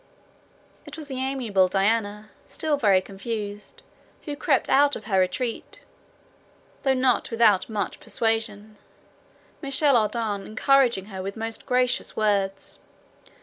[0.83, 3.83] It was the amiable Diana, still very confused,
[4.23, 5.85] who crept out of her retreat,
[6.81, 8.77] though not without much persuasion,
[9.61, 12.79] Michel Ardan encouraging her with most gracious words.